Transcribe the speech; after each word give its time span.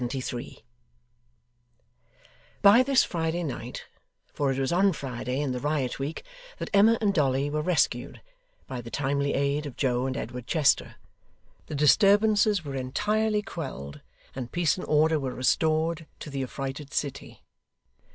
Chapter 0.01 0.19
73 0.21 0.59
By 2.63 2.81
this 2.81 3.03
Friday 3.03 3.43
night 3.43 3.85
for 4.33 4.51
it 4.51 4.57
was 4.57 4.71
on 4.73 4.93
Friday 4.93 5.39
in 5.39 5.51
the 5.51 5.59
riot 5.59 5.99
week, 5.99 6.23
that 6.57 6.71
Emma 6.73 6.97
and 6.99 7.13
Dolly 7.13 7.51
were 7.51 7.61
rescued, 7.61 8.19
by 8.65 8.81
the 8.81 8.89
timely 8.89 9.35
aid 9.35 9.67
of 9.67 9.77
Joe 9.77 10.07
and 10.07 10.17
Edward 10.17 10.47
Chester 10.47 10.95
the 11.67 11.75
disturbances 11.75 12.65
were 12.65 12.73
entirely 12.75 13.43
quelled, 13.43 14.01
and 14.33 14.51
peace 14.51 14.75
and 14.75 14.87
order 14.87 15.19
were 15.19 15.35
restored 15.35 16.07
to 16.21 16.31
the 16.31 16.41
affrighted 16.41 16.95
city. 16.95 17.43